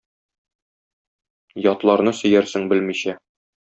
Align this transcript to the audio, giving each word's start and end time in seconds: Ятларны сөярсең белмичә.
Ятларны 1.69 2.17
сөярсең 2.23 2.69
белмичә. 2.75 3.21